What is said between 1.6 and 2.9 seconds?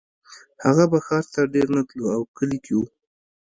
نه تلو او کلي کې و